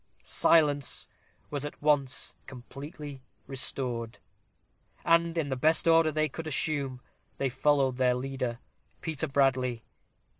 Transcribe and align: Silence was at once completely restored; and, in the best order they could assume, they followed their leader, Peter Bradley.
Silence 0.23 1.07
was 1.51 1.63
at 1.63 1.79
once 1.79 2.33
completely 2.47 3.21
restored; 3.45 4.17
and, 5.05 5.37
in 5.37 5.49
the 5.49 5.55
best 5.55 5.87
order 5.87 6.11
they 6.11 6.27
could 6.27 6.47
assume, 6.47 7.01
they 7.37 7.49
followed 7.49 7.97
their 7.97 8.15
leader, 8.15 8.57
Peter 9.01 9.27
Bradley. 9.27 9.83